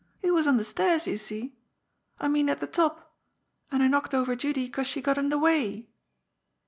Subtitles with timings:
[0.19, 1.55] He was on the stairs, you see.
[2.19, 3.13] I mean at the top.
[3.69, 5.89] And I knocked over Judy, 'cause she got in the way."